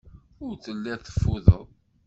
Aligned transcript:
Ur 0.45 0.53
telliḍ 0.63 0.99
teffudeḍ. 1.01 1.65